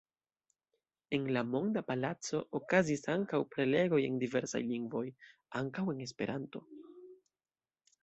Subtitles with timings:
[1.17, 5.07] En la Monda Palaco okazis ankaŭ prelegoj en diversaj lingvoj,
[5.63, 6.69] ankaŭ en Esperanto.